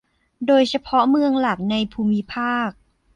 [0.47, 2.69] โดยเฉพาะเมืองหลักในภูมิภาค